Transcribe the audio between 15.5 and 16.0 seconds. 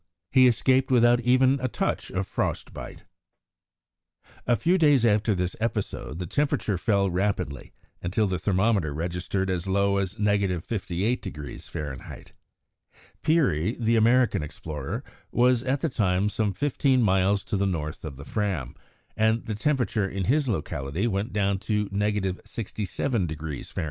at the